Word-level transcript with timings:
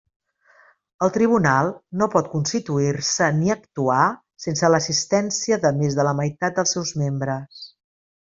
El 1.07 1.11
Tribunal 1.17 1.67
no 2.01 2.07
pot 2.15 2.29
constituir-se 2.31 3.27
ni 3.41 3.53
actuar 3.57 4.07
sense 4.47 4.73
l'assistència 4.75 5.61
de 5.67 5.73
més 5.83 5.99
de 6.01 6.07
la 6.09 6.15
meitat 6.23 6.57
dels 6.61 6.75
seus 6.79 6.95
membres. 7.05 7.63